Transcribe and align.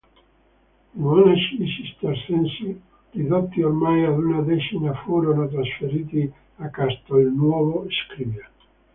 I 0.99 0.99
monaci 0.99 1.67
cistercensi, 1.73 2.81
ridotti 3.11 3.61
ormai 3.61 4.03
ad 4.03 4.17
una 4.17 4.41
decina, 4.41 4.95
furono 4.95 5.47
trasferiti 5.47 6.27
a 6.55 6.69
Castelnuovo 6.71 7.85
Scrivia. 7.91 8.49